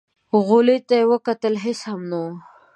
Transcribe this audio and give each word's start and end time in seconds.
غولي 0.45 0.77
ته 0.87 0.93
يې 0.99 1.05
وکتل، 1.11 1.53
هېڅ 1.65 1.79
هم 1.89 2.01
نه 2.09 2.17
و. 2.23 2.25